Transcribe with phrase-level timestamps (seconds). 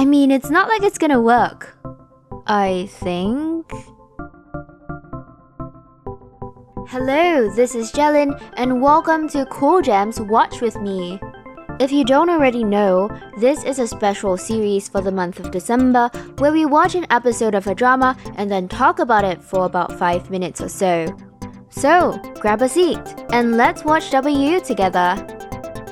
[0.00, 1.76] I mean, it's not like it's gonna work.
[2.46, 3.70] I think.
[6.88, 11.20] Hello, this is Jellin, and welcome to Cool Gems Watch With Me.
[11.78, 16.08] If you don't already know, this is a special series for the month of December
[16.38, 19.98] where we watch an episode of a drama and then talk about it for about
[19.98, 21.14] 5 minutes or so.
[21.68, 25.14] So, grab a seat and let's watch W together.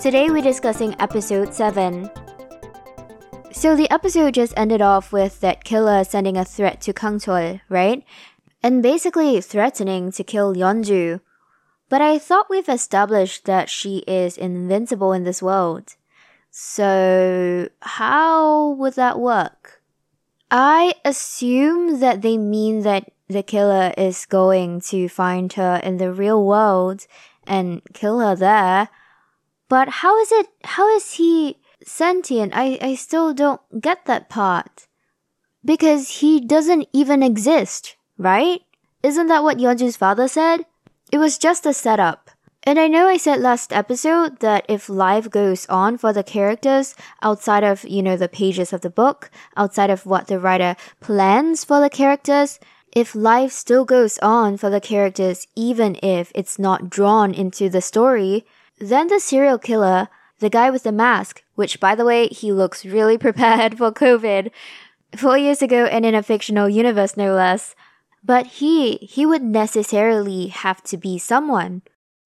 [0.00, 2.08] Today we're discussing episode 7.
[3.56, 7.62] So the episode just ended off with that killer sending a threat to Kang Chul,
[7.70, 8.04] right?
[8.62, 11.20] And basically threatening to kill Yeonju.
[11.88, 15.96] But I thought we've established that she is invincible in this world.
[16.50, 19.80] So, how would that work?
[20.50, 26.12] I assume that they mean that the killer is going to find her in the
[26.12, 27.06] real world
[27.46, 28.90] and kill her there.
[29.70, 32.52] But how is it, how is he sentient?
[32.54, 34.86] I, I still don't get that part.
[35.64, 38.60] Because he doesn't even exist, right?
[39.02, 40.66] Isn't that what Yeonju's father said?
[41.12, 42.30] It was just a setup.
[42.64, 46.96] And I know I said last episode that if life goes on for the characters
[47.22, 51.62] outside of, you know, the pages of the book, outside of what the writer plans
[51.62, 52.58] for the characters,
[52.90, 57.80] if life still goes on for the characters even if it's not drawn into the
[57.80, 58.44] story,
[58.78, 62.84] then the serial killer, the guy with the mask, which by the way, he looks
[62.84, 64.50] really prepared for COVID,
[65.16, 67.74] four years ago and in a fictional universe no less,
[68.22, 71.82] but he, he would necessarily have to be someone.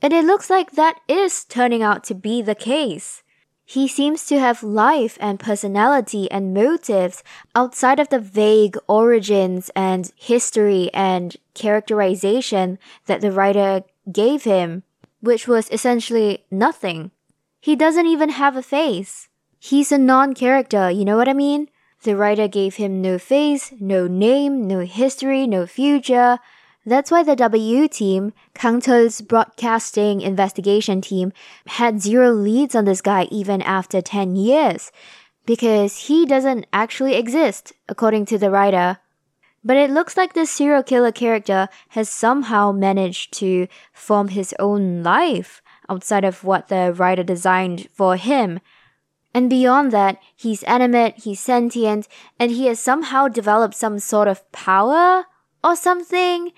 [0.00, 3.22] And it looks like that is turning out to be the case.
[3.64, 7.22] He seems to have life and personality and motives
[7.54, 14.82] outside of the vague origins and history and characterization that the writer gave him,
[15.20, 17.12] which was essentially nothing.
[17.62, 19.28] He doesn't even have a face.
[19.60, 21.68] He's a non character, you know what I mean?
[22.02, 26.40] The writer gave him no face, no name, no history, no future.
[26.84, 31.32] That's why the W team, Kang Chul's broadcasting investigation team,
[31.68, 34.90] had zero leads on this guy even after 10 years.
[35.46, 38.98] Because he doesn't actually exist, according to the writer.
[39.62, 45.04] But it looks like this serial killer character has somehow managed to form his own
[45.04, 48.60] life outside of what the writer designed for him
[49.34, 52.06] and beyond that, he's animate, he's sentient,
[52.38, 55.24] and he has somehow developed some sort of power
[55.64, 56.52] or something.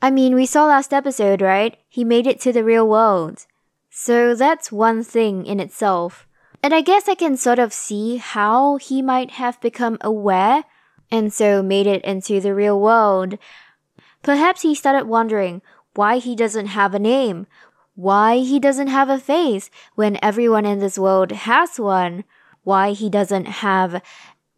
[0.00, 1.76] I mean, we saw last episode, right?
[1.88, 3.46] He made it to the real world.
[3.90, 6.26] So that's one thing in itself.
[6.62, 10.64] And I guess I can sort of see how he might have become aware
[11.10, 13.38] and so made it into the real world.
[14.22, 15.62] Perhaps he started wondering
[15.94, 17.46] why he doesn't have a name,
[18.00, 22.24] why he doesn't have a face when everyone in this world has one,
[22.62, 24.00] why he doesn't have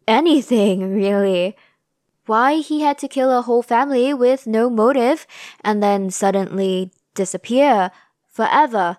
[0.07, 1.55] anything really,
[2.25, 5.27] why he had to kill a whole family with no motive
[5.61, 7.91] and then suddenly disappear
[8.29, 8.97] forever.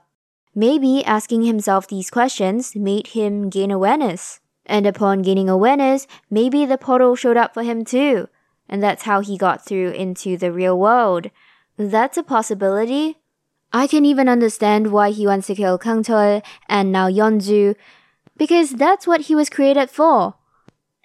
[0.55, 4.41] Maybe asking himself these questions made him gain awareness.
[4.67, 8.29] And upon gaining awareness, maybe the portal showed up for him too.
[8.69, 11.31] And that's how he got through into the real world.
[11.79, 13.17] That's a possibility.
[13.75, 17.75] I can even understand why he wants to kill Kang Chul and now Yeonju,
[18.37, 20.35] because that's what he was created for.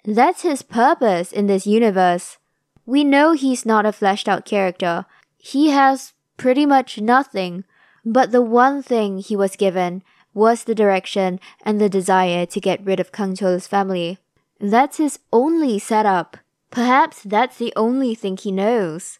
[0.04, 2.38] That's his purpose in this universe.
[2.86, 5.04] We know he's not a fleshed out character.
[5.36, 7.64] He has pretty much nothing,
[8.04, 12.84] but the one thing he was given was the direction and the desire to get
[12.84, 14.18] rid of Kang Chul's family.
[14.60, 16.36] That's his only setup.
[16.70, 19.19] Perhaps that's the only thing he knows.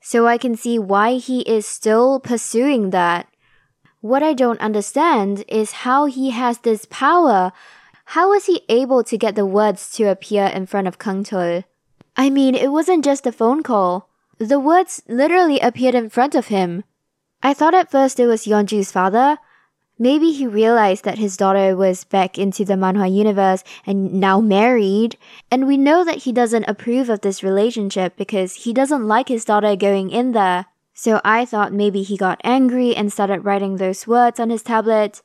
[0.00, 3.28] So I can see why he is still pursuing that.
[4.00, 7.52] What I don't understand is how he has this power.
[8.16, 11.64] How was he able to get the words to appear in front of Kang Chul?
[12.16, 14.08] I mean, it wasn't just a phone call.
[14.38, 16.84] The words literally appeared in front of him.
[17.42, 19.38] I thought at first it was Yeonju's father,
[20.02, 25.18] Maybe he realized that his daughter was back into the manhwa universe and now married.
[25.50, 29.44] And we know that he doesn't approve of this relationship because he doesn't like his
[29.44, 30.64] daughter going in there.
[30.94, 35.20] So I thought maybe he got angry and started writing those words on his tablet.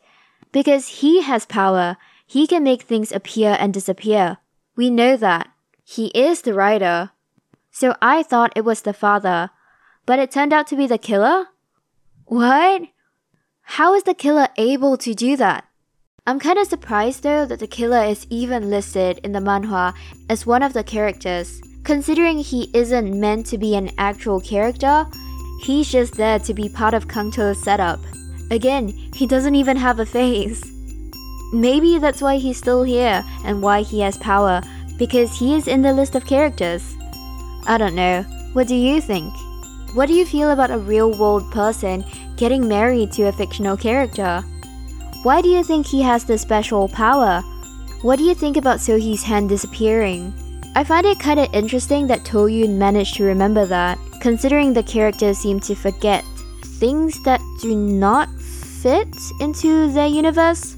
[0.51, 1.95] Because he has power,
[2.27, 4.39] he can make things appear and disappear.
[4.75, 5.51] We know that.
[5.85, 7.11] He is the writer.
[7.71, 9.51] So I thought it was the father.
[10.05, 11.47] But it turned out to be the killer?
[12.25, 12.89] What?
[13.67, 15.65] How is the killer able to do that?
[16.25, 19.93] I'm kind of surprised though that the killer is even listed in the manhwa
[20.29, 21.61] as one of the characters.
[21.83, 25.05] Considering he isn't meant to be an actual character,
[25.61, 27.99] he's just there to be part of Kang Chul's setup.
[28.49, 30.63] Again, he doesn't even have a face.
[31.51, 34.61] Maybe that's why he's still here and why he has power,
[34.97, 36.95] because he is in the list of characters.
[37.67, 38.23] I don't know.
[38.53, 39.33] What do you think?
[39.95, 42.05] What do you feel about a real world person
[42.37, 44.43] getting married to a fictional character?
[45.23, 47.41] Why do you think he has this special power?
[48.01, 50.33] What do you think about Sohee's hand disappearing?
[50.75, 55.59] I find it kinda interesting that Doyun managed to remember that, considering the characters seem
[55.61, 56.23] to forget
[56.79, 59.07] things that do not fit
[59.39, 60.75] into their universe.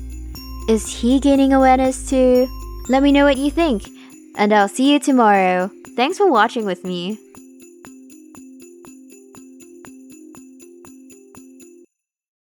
[0.69, 2.47] Is he gaining awareness too?
[2.89, 3.89] Let me know what you think,
[4.37, 5.71] and I'll see you tomorrow.
[5.95, 7.17] Thanks for watching with me.